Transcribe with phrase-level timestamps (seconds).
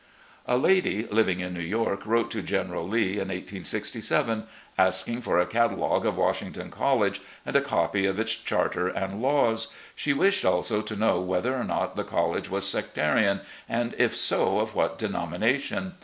[0.47, 5.45] A lady living in New York wrote to General Lee in 1867, asking for a
[5.45, 9.71] catalogue of Washington College and a copy of its charter and laws.
[9.95, 14.57] She wished also to know whether or not the college was sectarian, and, if so,
[14.59, 15.93] of what denomination.